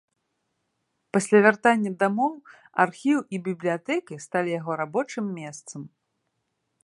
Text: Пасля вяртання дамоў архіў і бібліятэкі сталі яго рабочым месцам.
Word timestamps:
Пасля 1.15 1.41
вяртання 1.45 1.91
дамоў 2.03 2.33
архіў 2.85 3.19
і 3.37 3.41
бібліятэкі 3.49 4.19
сталі 4.25 4.49
яго 4.61 4.71
рабочым 4.83 5.25
месцам. 5.39 5.81